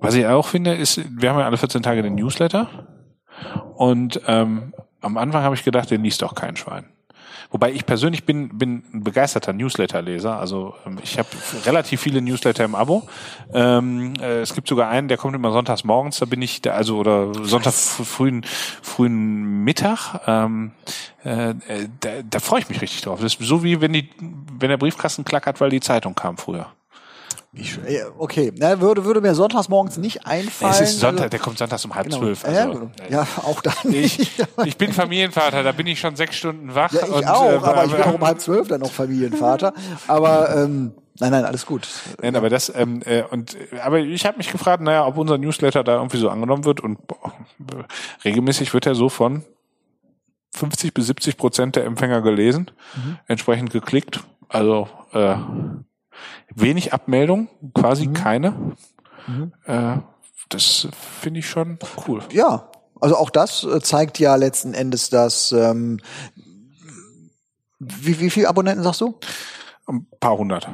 [0.00, 2.68] Was ich auch finde, ist, wir haben ja alle 14 Tage den Newsletter.
[3.76, 6.93] Und ähm, am Anfang habe ich gedacht, den liest doch kein Schwein.
[7.50, 10.38] Wobei ich persönlich bin, bin ein begeisterter Newsletter-Leser.
[10.38, 11.28] Also ähm, ich habe
[11.66, 13.08] relativ viele Newsletter im Abo.
[13.52, 16.18] Ähm, äh, es gibt sogar einen, der kommt immer sonntags morgens.
[16.18, 18.44] Da bin ich, da, also oder Sonntag fr- frühen
[18.82, 20.20] frühen Mittag.
[20.26, 20.72] Ähm,
[21.24, 21.54] äh, äh,
[22.00, 23.20] da, da freue ich mich richtig drauf.
[23.20, 24.10] Das ist so wie wenn die,
[24.58, 26.66] wenn der Briefkasten klackert, weil die Zeitung kam früher.
[27.62, 27.84] Schön.
[27.88, 30.72] Ja, Okay, Na, würde, würde mir sonntags morgens nicht einfallen.
[30.72, 32.18] Es ist Sonntag, Also, der kommt sonntags um halb genau.
[32.18, 32.42] zwölf.
[32.42, 34.48] ja, Also, ja, auch dann ich, nicht.
[34.64, 36.92] ich bin Familienvater, da bin ich schon sechs Stunden wach.
[36.92, 39.72] Ja, ich und, auch, äh, aber ich bin auch um halb zwölf dann noch Familienvater.
[40.08, 41.86] Aber ähm, nein, nein, alles gut.
[42.20, 45.38] Nein, aber das ähm, äh, und äh, aber ich habe mich gefragt, naja, ob unser
[45.38, 47.32] Newsletter da irgendwie so angenommen wird und boah,
[48.24, 49.44] regelmäßig wird er so von
[50.54, 52.70] 50 bis 70 Prozent der Empfänger gelesen,
[53.26, 54.22] entsprechend geklickt.
[54.48, 55.34] Also äh,
[56.54, 58.74] wenig Abmeldung, quasi keine.
[59.64, 59.98] Äh,
[60.48, 60.88] das
[61.20, 62.22] finde ich schon cool.
[62.30, 62.70] Ja,
[63.00, 66.00] also auch das äh, zeigt ja letzten Endes, dass ähm,
[67.78, 69.18] wie, wie viele Abonnenten sagst du?
[69.86, 70.68] Ein paar hundert.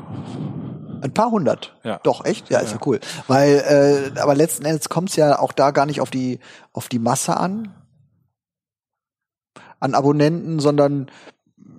[1.02, 1.76] Ein paar hundert.
[1.82, 1.98] Ja.
[2.02, 2.50] Doch, echt?
[2.50, 3.00] Ja, ist ja, cool.
[3.26, 6.38] Weil, äh, aber letzten Endes kommt es ja auch da gar nicht auf die,
[6.72, 7.74] auf die Masse an,
[9.80, 11.10] an Abonnenten, sondern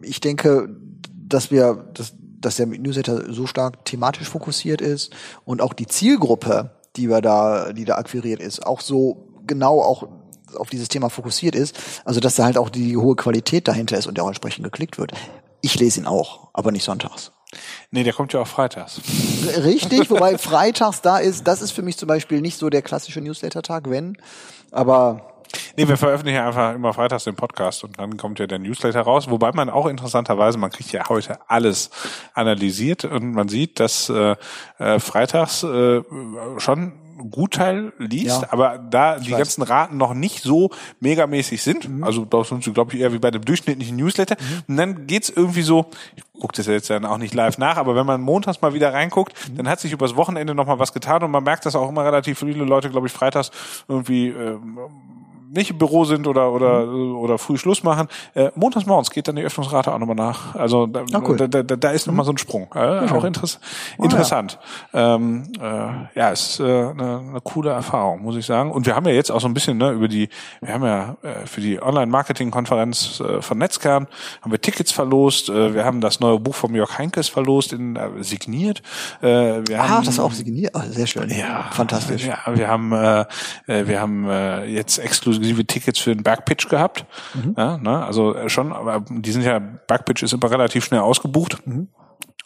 [0.01, 0.75] ich denke,
[1.09, 5.13] dass wir, dass, dass der Newsletter so stark thematisch fokussiert ist
[5.45, 10.07] und auch die Zielgruppe, die wir da, die da akquiriert ist, auch so genau auch
[10.55, 14.07] auf dieses Thema fokussiert ist, also dass da halt auch die hohe Qualität dahinter ist
[14.07, 15.13] und der auch entsprechend geklickt wird.
[15.61, 17.31] Ich lese ihn auch, aber nicht sonntags.
[17.91, 19.01] Nee, der kommt ja auch freitags.
[19.63, 23.21] Richtig, wobei freitags da ist, das ist für mich zum Beispiel nicht so der klassische
[23.21, 24.17] Newsletter-Tag, wenn,
[24.71, 25.30] aber
[25.77, 29.01] Nee, wir veröffentlichen ja einfach immer freitags den Podcast und dann kommt ja der Newsletter
[29.01, 31.89] raus, wobei man auch interessanterweise, man kriegt ja heute alles
[32.33, 34.35] analysiert und man sieht, dass äh,
[34.79, 36.01] äh, freitags äh,
[36.57, 38.47] schon ein Gutteil liest, Ja.
[38.51, 39.37] aber da die weiß.
[39.37, 43.19] ganzen Raten noch nicht so megamäßig sind, also da sind sie, glaube ich, eher wie
[43.19, 44.37] bei dem durchschnittlichen Newsletter.
[44.67, 45.85] Und dann geht's irgendwie so,
[46.15, 48.93] ich gucke das jetzt dann auch nicht live nach, aber wenn man montags mal wieder
[48.93, 51.89] reinguckt, dann hat sich übers Wochenende noch mal was getan und man merkt, dass auch
[51.89, 53.51] immer relativ viele Leute, glaube ich, freitags
[53.87, 54.79] irgendwie ähm,
[55.53, 58.07] nicht im Büro sind oder oder oder früh Schluss machen.
[58.33, 60.55] Äh, montags morgens geht dann die Öffnungsrate auch nochmal nach.
[60.55, 61.37] Also da, Ah, cool.
[61.37, 62.67] da, da, da ist nochmal so ein Sprung.
[62.73, 63.59] Äh, auch interess
[63.97, 64.59] interessant.
[64.93, 68.71] Ähm, äh, ja, ist äh, eine, eine coole Erfahrung, muss ich sagen.
[68.71, 70.29] Und wir haben ja jetzt auch so ein bisschen ne, über die,
[70.61, 74.07] wir haben ja äh, für die Online-Marketing-Konferenz äh, von Netzkern
[74.41, 75.49] haben wir Tickets verlost.
[75.49, 78.81] Äh, wir haben das neue Buch von Jörg Heinkes verlost, in, äh, signiert.
[79.21, 79.27] Äh,
[79.67, 80.73] wir ah, haben, das auch signiert.
[80.75, 81.29] Oh, sehr schön.
[81.29, 82.25] ja, fantastisch.
[82.25, 83.25] Ja, wir haben äh,
[83.67, 84.99] äh, wir haben äh, jetzt
[85.41, 87.05] exklusive Tickets für den Bergpitch gehabt.
[87.33, 87.55] Mhm.
[87.57, 88.03] Ja, ne?
[88.05, 91.65] Also äh, schon, aber die sind ja Bergpitch ist immer relativ schnell ausgebucht.
[91.65, 91.87] Mhm.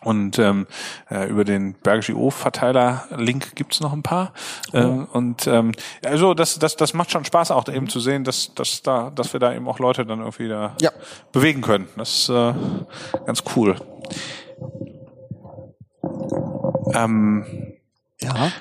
[0.02, 0.68] Und ähm,
[1.10, 4.34] äh, über den Bergisch IO-Verteiler-Link gibt's noch ein paar.
[4.72, 5.72] Äh, und ähm,
[6.06, 9.34] also das, das, das macht schon Spaß, auch eben zu sehen, dass, dass, da, dass
[9.34, 10.92] wir da eben auch Leute dann irgendwie da Ja.
[11.32, 11.88] bewegen können.
[11.98, 12.54] Das ist äh,
[13.26, 13.76] ganz cool.
[16.94, 17.74] Ähm,
[18.22, 18.52] Ja.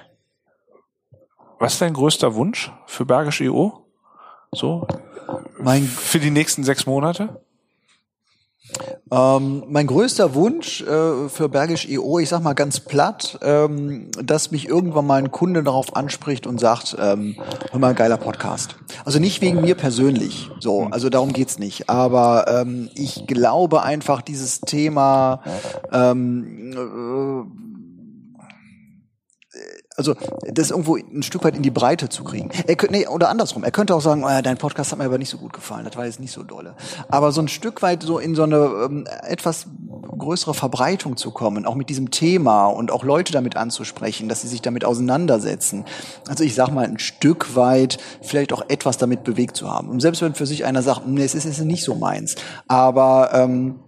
[1.58, 3.83] Was ist dein größter Wunsch für Bergisch IO?
[4.54, 4.86] So?
[5.58, 7.40] Mein Für die nächsten sechs Monate?
[9.10, 14.50] Ähm, mein größter Wunsch äh, für Bergisch EO, ich sag mal ganz platt, ähm, dass
[14.50, 17.36] mich irgendwann mal ein Kunde darauf anspricht und sagt, ähm,
[17.70, 18.76] hör mal, geiler Podcast.
[19.04, 21.90] Also nicht wegen mir persönlich, so, also darum geht's nicht.
[21.90, 25.42] Aber ähm, ich glaube einfach, dieses Thema
[25.92, 27.63] ähm, äh,
[29.96, 32.50] also das irgendwo ein Stück weit in die Breite zu kriegen.
[32.66, 33.62] Er könnte, nee, oder andersrum.
[33.62, 35.96] Er könnte auch sagen, äh, dein Podcast hat mir aber nicht so gut gefallen, das
[35.96, 36.74] war jetzt nicht so dolle.
[37.08, 39.66] Aber so ein Stück weit so in so eine ähm, etwas
[40.18, 44.48] größere Verbreitung zu kommen, auch mit diesem Thema und auch Leute damit anzusprechen, dass sie
[44.48, 45.84] sich damit auseinandersetzen.
[46.28, 49.88] Also ich sag mal, ein Stück weit vielleicht auch etwas damit bewegt zu haben.
[49.88, 52.34] Und selbst wenn für sich einer sagt, nee, es ist, es ist nicht so meins,
[52.66, 53.80] aber ähm,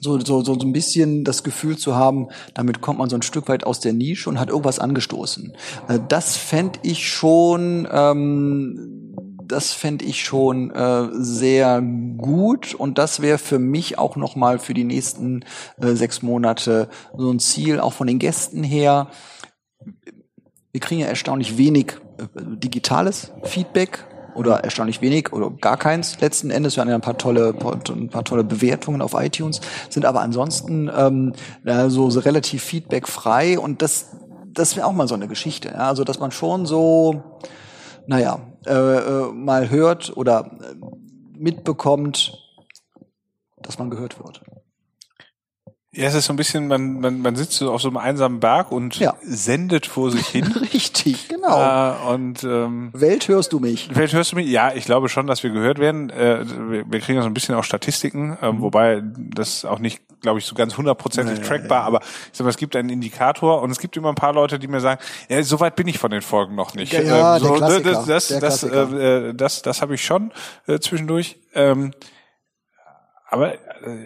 [0.00, 3.48] so, so, so ein bisschen das Gefühl zu haben, damit kommt man so ein Stück
[3.48, 5.52] weit aus der Nische und hat irgendwas angestoßen.
[5.88, 9.14] Äh, das fände ich schon, ähm,
[9.46, 14.58] das fände ich schon äh, sehr gut und das wäre für mich auch noch mal
[14.58, 15.44] für die nächsten
[15.80, 19.08] äh, sechs Monate so ein Ziel, auch von den Gästen her.
[20.72, 22.24] Wir kriegen ja erstaunlich wenig äh,
[22.56, 26.76] digitales Feedback oder erstaunlich wenig oder gar keins letzten Endes.
[26.76, 30.90] Wir haben ja ein paar tolle, ein paar tolle Bewertungen auf iTunes, sind aber ansonsten
[30.96, 31.32] ähm,
[31.88, 34.16] so, so relativ feedbackfrei und das,
[34.52, 35.68] das wäre auch mal so eine Geschichte.
[35.68, 35.88] Ja?
[35.88, 37.22] Also dass man schon so,
[38.06, 40.74] naja, äh, äh, mal hört oder äh,
[41.38, 42.38] mitbekommt,
[43.60, 44.40] dass man gehört wird.
[45.96, 48.40] Ja, es ist so ein bisschen, man, man, man sitzt so auf so einem einsamen
[48.40, 49.14] Berg und ja.
[49.22, 50.44] sendet vor sich hin.
[50.74, 51.60] Richtig, genau.
[51.60, 53.94] Äh, und ähm, Welt hörst du mich?
[53.94, 54.48] Welt hörst du mich?
[54.48, 56.10] Ja, ich glaube schon, dass wir gehört werden.
[56.10, 58.60] Äh, wir, wir kriegen so ein bisschen auch Statistiken, äh, mhm.
[58.60, 62.44] wobei das auch nicht, glaube ich, so ganz hundertprozentig ja, trackbar, ja, aber ich sag
[62.44, 65.00] mal, es gibt einen Indikator und es gibt immer ein paar Leute, die mir sagen,
[65.28, 66.92] ja, so weit bin ich von den Folgen noch nicht.
[66.92, 70.32] Ja, ähm, so, der Klassiker, das, das, der das, äh, das, das habe ich schon
[70.66, 71.36] äh, zwischendurch.
[71.54, 71.92] Ähm,
[73.34, 73.58] aber äh,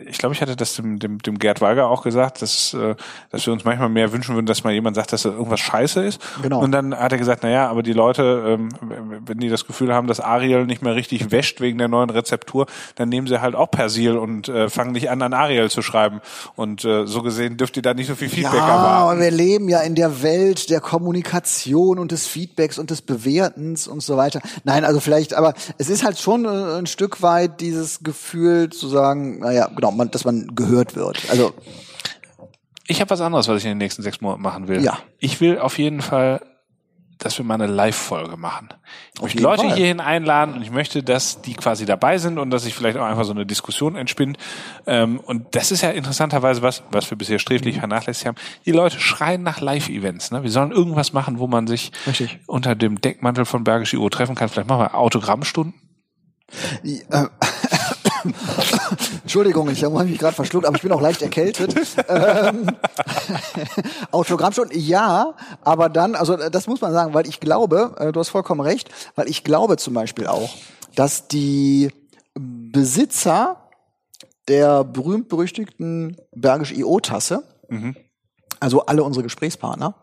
[0.06, 2.94] ich glaube, ich hatte das dem, dem, dem Gerd Weiger auch gesagt, dass, äh,
[3.30, 6.04] dass wir uns manchmal mehr wünschen würden, dass mal jemand sagt, dass da irgendwas scheiße
[6.04, 6.20] ist.
[6.42, 6.60] Genau.
[6.60, 8.68] Und dann hat er gesagt, na ja, aber die Leute, ähm,
[9.24, 12.66] wenn die das Gefühl haben, dass Ariel nicht mehr richtig wäscht wegen der neuen Rezeptur,
[12.96, 16.20] dann nehmen sie halt auch Persil und äh, fangen nicht an, an Ariel zu schreiben.
[16.56, 19.16] Und äh, so gesehen dürft ihr da nicht so viel Feedback ja, erwarten.
[19.16, 23.86] und wir leben ja in der Welt der Kommunikation und des Feedbacks und des Bewertens
[23.86, 24.40] und so weiter.
[24.64, 28.88] Nein, also vielleicht, aber es ist halt schon äh, ein Stück weit dieses Gefühl zu
[28.88, 31.30] sagen, naja, genau, man, dass man gehört wird.
[31.30, 31.54] Also
[32.88, 34.82] ich habe was anderes, was ich in den nächsten sechs Monaten machen will.
[34.82, 34.98] Ja.
[35.18, 36.40] Ich will auf jeden Fall,
[37.18, 38.70] dass wir mal eine Live-Folge machen.
[39.16, 39.76] Ich möchte Leute Fall.
[39.76, 43.04] hierhin einladen und ich möchte, dass die quasi dabei sind und dass sich vielleicht auch
[43.04, 44.38] einfach so eine Diskussion entspinnt.
[44.86, 47.80] Ähm, und das ist ja interessanterweise was, was wir bisher sträflich mhm.
[47.80, 48.36] vernachlässigt haben.
[48.64, 50.30] Die Leute schreien nach Live-Events.
[50.30, 50.42] Ne?
[50.42, 52.38] Wir sollen irgendwas machen, wo man sich Richtig.
[52.46, 54.48] unter dem Deckmantel von Bergisch IO treffen kann.
[54.48, 55.74] Vielleicht machen wir Autogrammstunden.
[56.82, 57.28] Ja, äh,
[59.28, 61.76] Entschuldigung, ich habe mich gerade verschluckt, aber ich bin auch leicht erkältet.
[62.08, 62.66] ähm,
[64.10, 68.30] Autogrammstunden, ja, aber dann, also das muss man sagen, weil ich glaube, äh, du hast
[68.30, 70.48] vollkommen recht, weil ich glaube zum Beispiel auch,
[70.94, 71.90] dass die
[72.32, 73.68] Besitzer
[74.48, 77.96] der berühmt-berüchtigten Bergisch IO-Tasse, mhm.
[78.60, 79.94] also alle unsere Gesprächspartner,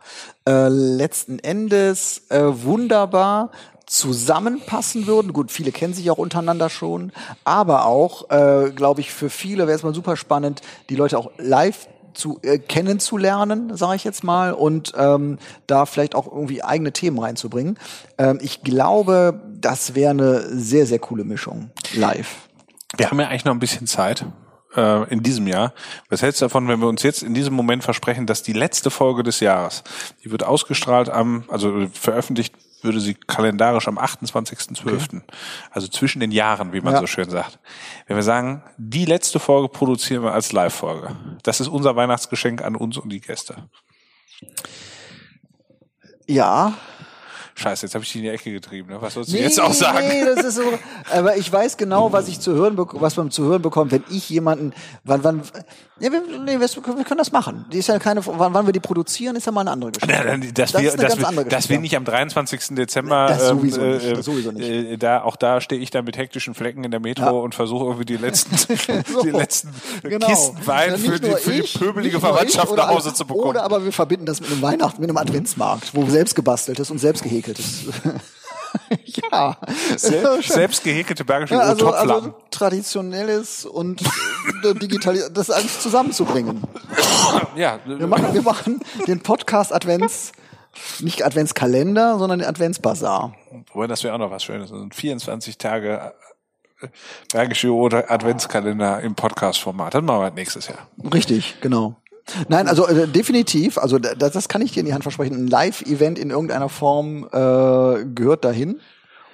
[0.47, 3.49] äh, letzten Endes äh, wunderbar
[3.85, 5.33] zusammenpassen würden.
[5.33, 7.11] Gut, viele kennen sich auch untereinander schon,
[7.43, 11.31] aber auch, äh, glaube ich, für viele wäre es mal super spannend, die Leute auch
[11.37, 16.91] live zu äh, kennenzulernen, sage ich jetzt mal, und ähm, da vielleicht auch irgendwie eigene
[16.93, 17.77] Themen reinzubringen.
[18.17, 22.47] Ähm, ich glaube, das wäre eine sehr, sehr coole Mischung live.
[22.97, 24.25] Wir haben ja eigentlich noch ein bisschen Zeit
[24.75, 25.73] äh, in diesem Jahr.
[26.09, 28.89] Was hältst du davon, wenn wir uns jetzt in diesem Moment versprechen, dass die letzte
[28.89, 29.83] Folge des Jahres,
[30.23, 35.21] die wird ausgestrahlt am, also veröffentlicht würde sie kalendarisch am 28.12., okay.
[35.71, 36.99] also zwischen den Jahren, wie man ja.
[36.99, 37.59] so schön sagt.
[38.07, 41.15] Wenn wir sagen, die letzte Folge produzieren wir als Live-Folge.
[41.43, 43.69] Das ist unser Weihnachtsgeschenk an uns und die Gäste.
[46.27, 46.73] Ja,
[47.57, 48.89] Scheiße, jetzt habe ich dich in die Ecke getrieben.
[48.89, 49.01] Ne?
[49.01, 50.05] Was sollst du nee, jetzt auch sagen?
[50.09, 50.73] Nee, das ist so.
[51.09, 54.29] Aber ich weiß genau, was ich zu hören, was man zu hören bekommt, wenn ich
[54.29, 54.73] jemanden,
[55.05, 55.41] wann, wann,
[55.97, 56.67] ja, wir, nee, wir,
[57.05, 57.65] können das machen.
[57.71, 60.13] Die ist ja keine, wann, wann wir die produzieren, ist ja mal eine andere Geschichte.
[60.13, 61.55] Ja, dass das wir, ist eine dass ganz wir, andere Geschichte.
[61.55, 62.75] Dass wir nicht am 23.
[62.75, 64.17] Dezember, das sowieso ähm, nicht.
[64.17, 64.69] Das sowieso nicht.
[64.69, 67.31] Äh, da, auch da stehe ich dann mit hektischen Flecken in der Metro ja.
[67.31, 68.57] und versuche irgendwie die letzten,
[69.07, 69.69] so, die letzten
[70.03, 70.27] genau.
[70.27, 73.45] Kisten Wein für die, für die pöbelige Verwandtschaft nach Hause zu bekommen.
[73.45, 76.91] Oder aber wir verbinden das mit einem Weihnachten, mit einem Adventsmarkt, wo selbst gebastelt ist
[76.91, 77.85] und selbst gehäkeltes.
[79.31, 79.57] ja.
[79.97, 84.01] Sel selbst gehäkelte bergische ja, also, also traditionelles und
[84.81, 86.63] digital das alles zusammenzubringen.
[87.55, 87.79] Ja.
[87.85, 90.33] Wir machen, wir machen den Podcast Advents
[90.99, 93.33] nicht Adventskalender, sondern den Adventsbazar.
[93.73, 94.69] Wobei das wäre auch noch was Schönes.
[94.69, 96.13] Das sind 24 Tage
[96.81, 96.87] äh,
[97.31, 99.95] Bergische oder Adventskalender im Podcast-Format.
[99.95, 100.87] Das machen wir nächstes Jahr.
[101.13, 101.95] Richtig, genau.
[102.47, 105.35] Nein, also äh, definitiv, also das, das kann ich dir in die Hand versprechen.
[105.35, 108.79] Ein Live-Event in irgendeiner Form äh, gehört dahin.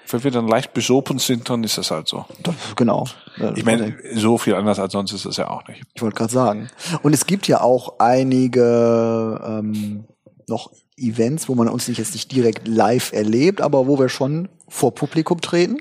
[0.09, 2.25] Wenn wir dann leicht besopen sind, dann ist das halt so.
[2.43, 3.07] Das, genau.
[3.55, 5.83] Ich meine, so viel anders als sonst ist es ja auch nicht.
[5.93, 6.69] Ich wollte gerade sagen.
[7.01, 10.03] Und es gibt ja auch einige ähm,
[10.47, 14.49] noch Events, wo man uns nicht jetzt nicht direkt live erlebt, aber wo wir schon
[14.67, 15.77] vor Publikum treten.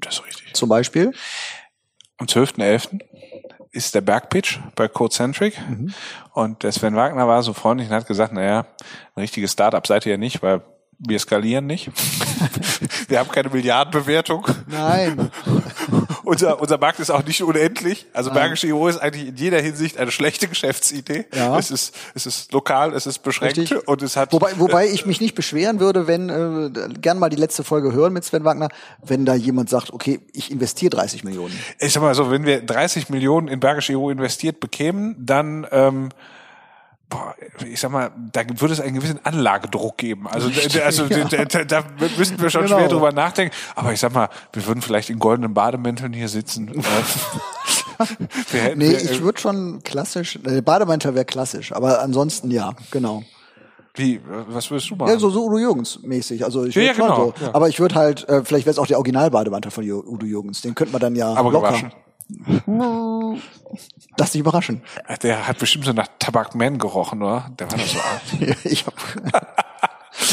[0.00, 0.54] Das ist richtig.
[0.54, 1.12] Zum Beispiel?
[2.18, 3.00] Am 12.11
[3.70, 5.58] ist der Bergpitch bei Codecentric.
[5.68, 5.92] Mhm.
[6.32, 8.66] Und der Sven Wagner war so freundlich und hat gesagt, naja,
[9.14, 10.62] ein richtiges Startup seid ihr ja nicht, weil
[10.98, 11.90] wir skalieren nicht.
[13.08, 14.46] wir haben keine Milliardenbewertung.
[14.66, 15.30] Nein.
[16.24, 18.06] unser, unser Markt ist auch nicht unendlich.
[18.12, 21.26] Also Bergische IO ist eigentlich in jeder Hinsicht eine schlechte Geschäftsidee.
[21.34, 21.58] Ja.
[21.58, 23.88] Es ist, es ist lokal, es ist beschränkt Richtig.
[23.88, 24.32] und es hat.
[24.32, 28.12] Wobei, wobei ich mich nicht beschweren würde, wenn, äh, gern mal die letzte Folge hören
[28.12, 28.68] mit Sven Wagner,
[29.04, 31.58] wenn da jemand sagt, okay, ich investiere 30 Millionen.
[31.78, 36.10] ich sag mal so, wenn wir 30 Millionen in Bergische IO investiert bekämen, dann, ähm,
[37.10, 37.34] boah,
[37.70, 40.26] ich sag mal, da würde es einen gewissen Anlagedruck geben.
[40.28, 41.24] Also, da- also Ja.
[41.24, 41.84] da, da, da
[42.18, 42.78] müssten wir schon Genau.
[42.78, 43.54] schwer drüber nachdenken.
[43.74, 46.82] Aber ich sag mal, wir würden vielleicht in goldenen Bademänteln hier sitzen.
[47.98, 48.04] Äh,
[48.52, 52.72] wir hätten, Nee, wir, ich würde schon klassisch, äh, Bademantel wäre klassisch, aber ansonsten ja,
[52.92, 53.24] genau.
[53.94, 55.10] wie, was würdest du machen?
[55.10, 56.44] Ja, so, so Udo Jürgens mäßig.
[56.44, 57.44] Also ich Ja, ja, genau, so.
[57.44, 57.52] ja.
[57.54, 60.60] Aber ich würde halt, äh, vielleicht wäre es auch der Originalbademantel von Udo Jürgens.
[60.60, 61.70] Den könnte man dann ja Aber locker.
[61.70, 61.92] gewaschen.
[64.16, 64.82] Lass dich überraschen.
[65.22, 67.50] Der hat bestimmt so nach Tabakman gerochen, oder?
[67.58, 67.98] Der war doch so
[68.68, 68.94] ich hab,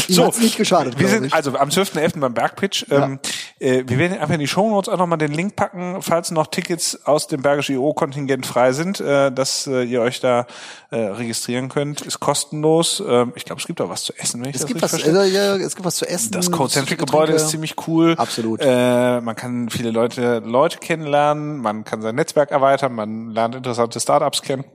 [0.10, 1.34] ihm hat's nicht geschadet, wir sind ich.
[1.34, 2.20] also am 12.11.
[2.20, 2.86] beim Bergpitch.
[2.90, 3.20] Ähm,
[3.60, 7.06] äh, wir werden einfach in die Shownotes auch nochmal den Link packen, falls noch Tickets
[7.06, 10.48] aus dem Bergische IO-Kontingent frei sind, äh, dass äh, ihr euch da
[10.92, 12.02] äh, registrieren könnt.
[12.02, 13.04] Ist kostenlos.
[13.06, 14.94] Ähm, ich glaube, es gibt auch was zu essen, wenn ich es das gibt richtig
[14.94, 15.24] was, verstehe.
[15.24, 16.32] äh, ja, es gibt was zu essen.
[16.32, 17.44] Das Codecentric-Gebäude Getränke.
[17.44, 18.16] ist ziemlich cool.
[18.18, 18.62] Absolut.
[18.62, 24.00] Äh, man kann viele Leute, Leute kennenlernen, man kann sein Netzwerk erweitern, man lernt interessante
[24.00, 24.66] Startups kennen.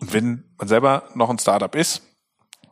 [0.00, 2.02] Und wenn man selber noch ein Startup ist,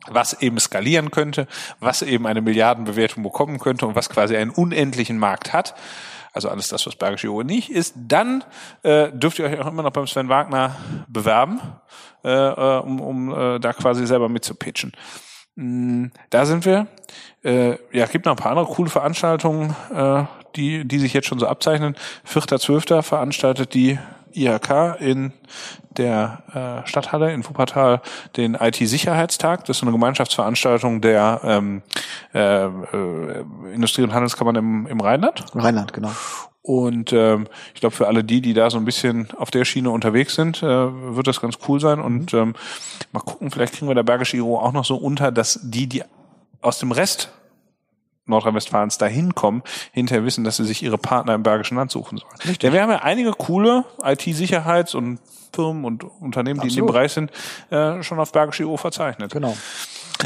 [0.09, 1.47] was eben skalieren könnte,
[1.79, 5.75] was eben eine Milliardenbewertung bekommen könnte und was quasi einen unendlichen Markt hat,
[6.35, 8.43] also alles das, was Bergische IO nicht ist, dann
[8.83, 10.75] äh, dürft ihr euch auch immer noch beim Sven Wagner
[11.07, 11.61] bewerben,
[12.25, 14.91] äh, äh, um, um äh, da quasi selber mitzupitchen.
[15.55, 16.87] Mm, Da sind wir.
[17.43, 20.23] Äh, ja, gibt noch ein paar andere coole Veranstaltungen, äh,
[20.57, 21.95] die, die sich jetzt schon so abzeichnen.
[22.27, 23.01] 4.12.
[23.01, 23.97] veranstaltet die
[24.35, 25.33] IHK in
[25.97, 28.01] der äh, Stadthalle in Wuppertal
[28.37, 29.65] den IT-Sicherheitstag.
[29.65, 31.81] Das ist so eine Gemeinschaftsveranstaltung der ähm,
[32.33, 32.69] äh, äh,
[33.73, 35.45] Industrie- und Handelskammern im, im Rheinland.
[35.55, 36.11] Rheinland, genau.
[36.61, 39.91] Und ähm, ich glaube, für alle die, die da so ein bisschen auf der Schiene
[39.91, 41.99] unterwegs sind, äh, wird das ganz cool sein.
[41.99, 42.55] Und ähm,
[43.11, 46.03] mal gucken, vielleicht kriegen wir der Bergische IO auch noch so unter, dass die, die
[46.61, 47.31] aus dem Rest
[48.25, 52.57] Nordrhein-Westfalens dahin kommen, hinterher wissen, dass sie sich ihre Partner im Bergischen Land suchen sollen.
[52.61, 55.19] Denn wir haben ja einige coole IT-Sicherheits- und
[55.53, 56.93] Firmen und Unternehmen, die in dem Absolut.
[56.93, 57.31] Bereich sind,
[57.69, 59.31] äh, schon auf Bergische IO verzeichnet.
[59.31, 59.55] Genau.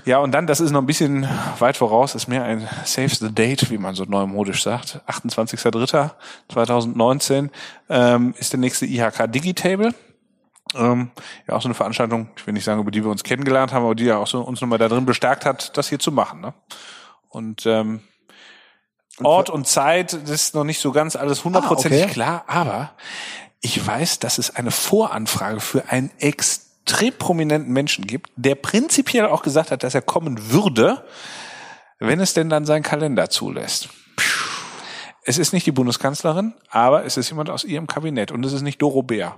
[0.05, 1.27] Ja, und dann, das ist noch ein bisschen
[1.59, 5.01] weit voraus, ist mehr ein Save the Date, wie man so neumodisch sagt.
[5.07, 7.49] 28.03.2019
[7.89, 9.93] ähm, ist der nächste IHK Digitable.
[10.75, 11.09] Ähm,
[11.47, 13.83] ja, auch so eine Veranstaltung, ich will nicht sagen, über die wir uns kennengelernt haben,
[13.83, 16.41] aber die ja auch so uns nochmal da drin bestärkt hat, das hier zu machen.
[16.41, 16.53] Ne?
[17.29, 18.01] Und ähm,
[19.23, 22.13] Ort und Zeit, das ist noch nicht so ganz alles hundertprozentig Ah, okay.
[22.13, 22.91] klar, aber
[23.61, 29.43] ich weiß, dass es eine Voranfrage für einen extrem prominenten Menschen gibt, der prinzipiell auch
[29.43, 31.05] gesagt hat, dass er kommen würde,
[31.99, 33.89] wenn es denn dann seinen Kalender zulässt.
[35.23, 38.61] Es ist nicht die Bundeskanzlerin, aber es ist jemand aus ihrem Kabinett und es ist
[38.61, 39.35] nicht Doro Bär.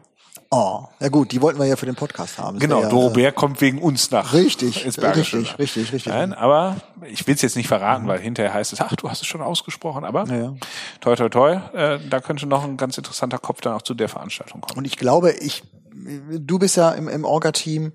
[0.54, 2.58] Oh, ja gut, die wollten wir ja für den Podcast haben.
[2.60, 4.34] Das Genau, ja, Doro äh, Bär kommt wegen uns nach.
[4.34, 6.06] Richtig, richtig, richtig, richtig.
[6.08, 6.76] Nein, aber
[7.08, 9.42] ich will es jetzt nicht verraten, weil hinterher heißt es, ach, du hast es schon
[9.42, 10.54] ausgesprochen, aber Ja, ja.
[11.00, 14.10] toi, toi, toi, äh, da könnte noch ein ganz interessanter Kopf dann auch zu der
[14.10, 14.80] Veranstaltung kommen.
[14.80, 17.94] Und ich glaube, ich, du bist ja im, im Orga-Team,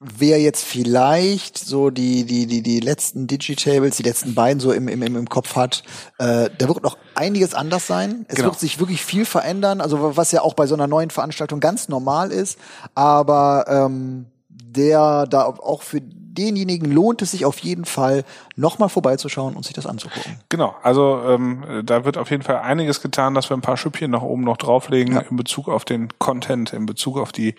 [0.00, 4.86] wer jetzt vielleicht so die, die, die, die letzten Digitables, die letzten beiden so im,
[4.86, 5.82] im, im Kopf hat,
[6.18, 8.24] äh, da wird noch einiges anders sein.
[8.28, 8.48] Es Genau.
[8.50, 11.88] wird sich wirklich viel verändern, also was ja auch bei so einer neuen Veranstaltung ganz
[11.88, 12.58] normal ist,
[12.94, 16.00] aber ähm, der da auch für
[16.38, 18.24] denjenigen lohnt es sich auf jeden Fall,
[18.56, 20.38] nochmal vorbeizuschauen und sich das anzugucken.
[20.48, 24.10] Genau, also ähm, da wird auf jeden Fall einiges getan, dass wir ein paar Schüppchen
[24.10, 25.20] nach oben noch drauflegen Ja.
[25.22, 27.54] in Bezug auf den Content, in Bezug auf die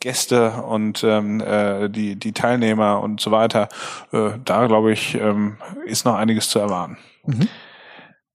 [0.00, 3.68] Gäste und ähm, äh, die, die Teilnehmer und so weiter.
[4.12, 6.98] Äh, da glaube ich, ähm, ist noch einiges zu erwarten.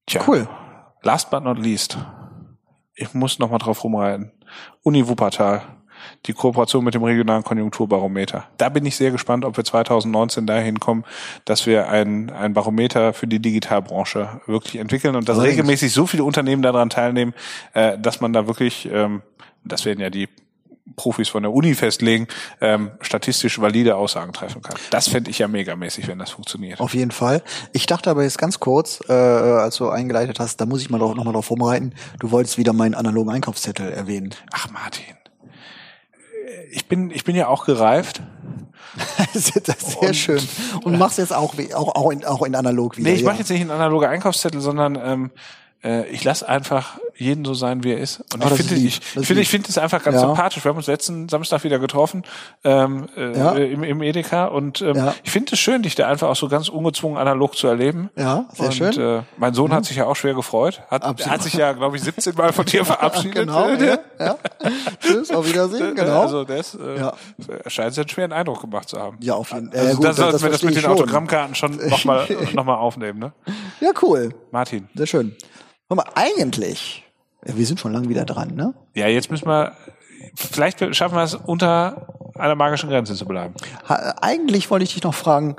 [0.05, 0.47] Tja, Cool.
[1.03, 1.97] last but not least,
[2.95, 4.31] ich muss noch mal drauf rumreiten.
[4.83, 5.61] Uni Wuppertal.
[6.25, 8.45] Die Kooperation mit dem regionalen Konjunkturbarometer.
[8.57, 11.03] Da bin ich sehr gespannt, ob wir 2019 dahin kommen,
[11.45, 15.59] dass wir ein, ein Barometer für die Digitalbranche wirklich entwickeln und dass Allerdings.
[15.59, 17.33] regelmäßig so viele Unternehmen daran teilnehmen,
[17.73, 19.21] äh, dass man da wirklich, ähm,
[19.63, 20.27] das werden ja die
[20.95, 22.27] Profis von der Uni festlegen,
[22.61, 24.75] ähm, statistisch valide Aussagen treffen kann.
[24.89, 26.79] Das fände ich ja megamäßig, wenn das funktioniert.
[26.79, 27.41] Auf jeden Fall.
[27.71, 30.99] Ich dachte aber jetzt ganz kurz, äh, als du eingeleitet hast, da muss ich mal
[30.99, 31.95] doch, noch mal drauf rumreiten.
[32.19, 34.35] Du wolltest wieder meinen analogen Einkaufszettel erwähnen.
[34.51, 35.15] Ach Martin,
[36.71, 38.21] ich bin, ich bin ja auch gereift.
[39.33, 40.41] das ist sehr Und- schön.
[40.83, 43.09] Und machst jetzt auch, auch, auch, in, auch in analog wieder.
[43.09, 43.27] Nee, ich ja.
[43.27, 45.31] mache jetzt nicht einen analoger Einkaufszettel, sondern ähm,
[45.83, 48.21] äh, ich lasse einfach jeden so sein, wie er ist.
[48.33, 50.21] Und Ah, ich finde, ich, Das ich ist finde, ich finde es einfach ganz Ja.
[50.27, 50.63] sympathisch.
[50.63, 52.23] Wir haben uns letzten Samstag wieder getroffen
[52.63, 53.51] ähm, äh, Ja.
[53.53, 55.15] im, im Edeka und ähm, Ja.
[55.23, 58.09] ich finde es schön, dich da einfach auch so ganz ungezwungen analog zu erleben.
[58.15, 58.99] Ja, sehr und, schön.
[58.99, 60.81] Äh, mein Sohn hat sich ja auch schwer gefreut.
[60.89, 61.31] Hat, Absolut.
[61.33, 63.33] hat sich ja, glaube ich, 17 Mal von dir verabschiedet.
[63.43, 63.97] Genau, ja.
[64.99, 66.21] Tschüss, auf Wiedersehen, genau.
[66.21, 67.11] Also das äh,
[67.67, 69.17] scheint einen schweren Eindruck gemacht zu haben.
[69.21, 69.79] Ja, auf jeden Fall.
[69.79, 70.91] Also gut, das sollten wir das mit den schon.
[70.91, 73.33] Autogrammkarten schon nochmal noch mal aufnehmen, ne?
[73.81, 74.33] Ja, cool.
[74.51, 74.87] Martin.
[74.95, 75.35] Sehr schön.
[75.89, 77.02] Hör mal, eigentlich,
[77.45, 78.73] wir sind schon lange wieder dran, ne?
[78.93, 79.73] Ja, jetzt müssen wir,
[80.35, 83.53] vielleicht schaffen wir es, unter einer magischen Grenze zu bleiben.
[83.87, 85.55] Ha, eigentlich wollte ich dich noch fragen,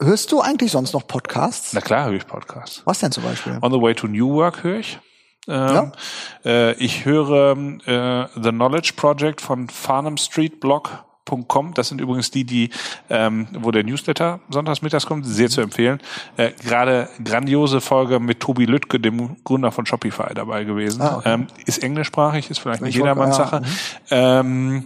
[0.00, 1.72] hörst du eigentlich sonst noch Podcasts?
[1.72, 2.82] Na klar höre ich Podcasts.
[2.84, 3.58] Was denn zum Beispiel?
[3.62, 4.98] On the Way to New Work höre ich.
[5.48, 5.92] Ähm,
[6.44, 9.68] äh, ich höre äh, The Knowledge Project von
[11.28, 11.74] farnhamstreetblog.com.
[11.74, 12.70] Das sind übrigens die, die,
[13.10, 16.00] ähm, wo der Newsletter sonntags mittags kommt, sehr zu empfehlen.
[16.36, 21.02] Äh, Gerade grandiose Folge mit Tobi Lüttke, dem Gründer von Shopify, dabei gewesen.
[21.02, 21.34] Ah, okay.
[21.34, 23.60] ähm, ist englischsprachig, ist vielleicht nicht jedermanns Sache.
[23.60, 23.66] mhm.
[24.10, 24.84] Ähm,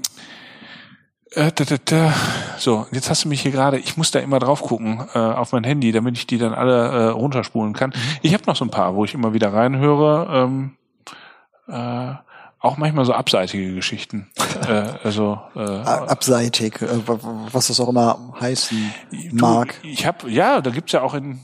[1.35, 1.51] äh.
[2.59, 5.53] So, jetzt hast du mich hier gerade, ich muss da immer drauf gucken äh, auf
[5.53, 7.93] mein Handy, damit ich die dann alle äh, runterspulen kann.
[8.21, 10.29] Ich habe noch so ein paar, wo ich immer wieder reinhöre.
[10.31, 10.77] Ähm,
[11.69, 12.15] äh,
[12.63, 14.31] auch manchmal so abseitige Geschichten.
[14.67, 14.71] äh,
[15.03, 19.75] also äh, Abseitig, äh, was das auch immer heißen du, mag.
[19.83, 21.41] Ich habe, ja, da gibt's ja auch in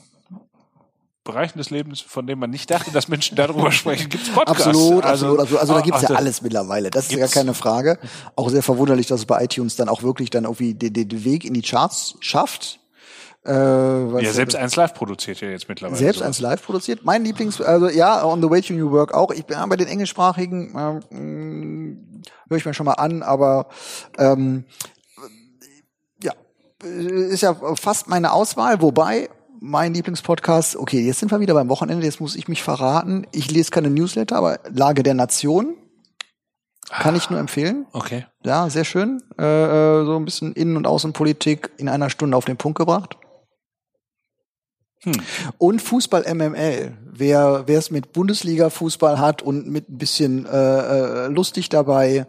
[1.25, 4.67] Bereichen des Lebens, von denen man nicht dachte, dass Menschen darüber sprechen, gibt's Podcasts.
[4.67, 5.61] Absolut, absolut, absolut.
[5.61, 6.91] Also da ach, gibt's ja das- alles mittlerweile.
[6.91, 7.99] Das ist ja keine Frage.
[8.35, 11.45] Auch sehr verwunderlich, dass es bei iTunes dann auch wirklich dann irgendwie den, den Weg
[11.45, 12.81] in die Charts schafft.
[13.49, 15.99] Äh, Ja, selbst eins live produziert ja jetzt mittlerweile.
[15.99, 17.05] selbst eins live produziert.
[17.05, 19.31] Mein Lieblings, also ja, On the Way to New Work auch.
[19.31, 20.75] Ich bin bei den englischsprachigen,
[21.11, 23.69] ähm, höre ich mir schon mal an, aber
[24.19, 24.65] ähm,
[26.23, 26.33] ja,
[26.85, 29.31] ist ja fast meine Auswahl, wobei
[29.61, 33.27] mein Lieblingspodcast, okay, jetzt sind wir wieder beim Wochenende, jetzt muss ich mich verraten.
[33.33, 35.75] Ich lese keine Newsletter, aber Lage der Nation
[36.89, 37.87] kann ich nur empfehlen.
[37.93, 38.25] Okay.
[38.45, 39.23] Ja, sehr schön.
[39.39, 43.18] Äh, äh, so ein bisschen Innen- und Außenpolitik in einer Stunde auf den Punkt gebracht.
[45.05, 45.13] Hm.
[45.59, 46.97] Und Fußball MML.
[47.13, 52.27] Wer wer es mit Bundesliga-Fußball hat und mit ein bisschen äh, äh, lustig dabei.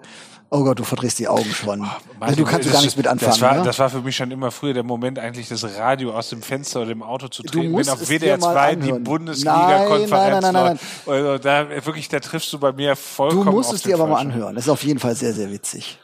[0.51, 1.87] Oh Gott, du verdrehst die Augen schon.
[2.19, 3.31] also, du kannst das- gar nichts mit anfangen.
[3.33, 3.63] Das war, ne?
[3.63, 6.79] das war für mich schon immer früher der Moment, eigentlich das Radio aus dem Fenster
[6.79, 8.91] oder dem Auto zu Du musst wenn auf WDR mal 2 die.
[8.93, 11.07] Bundesliga-Konferenz Nein, nein, nein, nein, läuft.
[11.07, 14.07] Also da wirklich, da triffst du bei mir du vollkommen musst auf es dir aber
[14.07, 14.55] mal anhören.
[14.55, 15.99] Das ist auf jeden Fall sehr, sehr witzig.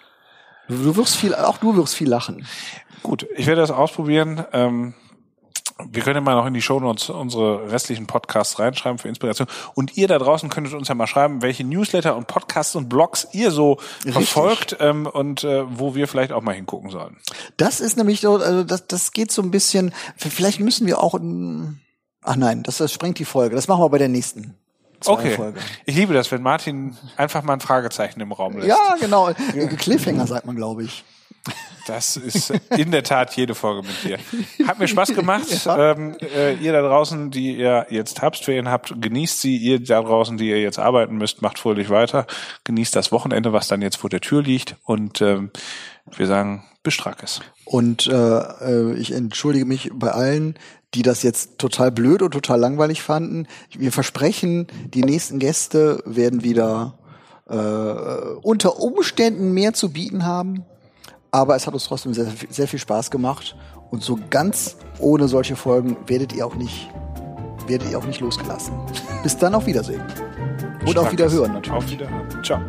[0.68, 2.46] Du, du wirst viel, auch du wirst viel lachen.
[3.02, 4.46] Gut, ich werde das ausprobieren.
[4.54, 4.94] Ähm,
[5.84, 9.48] wir können ja mal noch in die Shownotes unsere restlichen Podcasts reinschreiben für Inspiration.
[9.74, 13.28] Und ihr da draußen könntet uns ja mal schreiben, welche Newsletter und Podcasts und Blogs
[13.34, 17.18] ihr so verfolgt ähm, und äh, wo wir vielleicht auch mal hingucken sollen.
[17.58, 21.20] Das ist nämlich so, also das, das geht so ein bisschen, vielleicht müssen wir auch,
[22.22, 23.56] ach nein, das, das sprengt die Folge.
[23.56, 24.56] Das machen wir bei der nächsten.
[25.06, 25.32] Okay.
[25.32, 25.60] Folge.
[25.86, 28.68] Ich liebe das, wenn Martin einfach mal ein Fragezeichen im Raum lässt.
[28.68, 29.32] Ja, genau.
[29.78, 31.04] Cliffhanger sagt man, glaube ich.
[31.88, 34.68] Das ist in der Tat jede Folge mit dir.
[34.68, 35.46] Hat mir Spaß gemacht.
[35.66, 35.92] Ja.
[35.94, 39.58] Ähm, äh, ihr da draußen, die ihr jetzt Herbstferien habt, genießt sie.
[39.58, 42.28] Ihr da draußen, die ihr jetzt arbeiten müsst, macht fröhlich weiter.
[42.66, 44.76] Genießt das Wochenende, was dann jetzt vor der Tür liegt.
[44.84, 45.50] Und ähm,
[46.16, 47.42] wir sagen, bestrackes.
[47.64, 50.56] Und äh, äh, ich entschuldige mich bei allen,
[50.94, 53.48] die das jetzt total blöd und total langweilig fanden.
[53.76, 56.98] Wir versprechen, die nächsten Gäste werden wieder
[57.50, 57.56] äh,
[58.42, 60.66] unter Umständen mehr zu bieten haben.
[61.36, 63.58] Aber es hat uns trotzdem sehr, sehr viel Spaß gemacht.
[63.92, 66.90] Und so ganz ohne solche Folgen werdet ihr auch nicht,
[67.68, 68.74] werdet ihr auch nicht losgelassen.
[69.24, 70.02] Bis dann auf Wiedersehen.
[70.86, 71.12] Und auf.
[71.12, 71.78] Wiederhören natürlich.
[71.78, 72.42] Auf Wiederhören.
[72.42, 72.62] Ciao.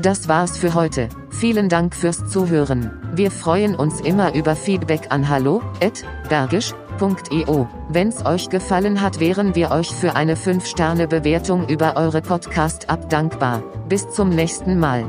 [0.00, 1.10] Das war's für heute.
[1.28, 2.90] Vielen Dank fürs Zuhören.
[3.12, 7.68] Wir freuen uns immer über Feedback an hallo@bergisch.io.
[7.90, 13.62] Wenn's euch gefallen hat, wären wir euch für eine 5-Sterne-Bewertung über eure Podcast-App dankbar.
[13.90, 15.04] Bis zum nächsten Mal.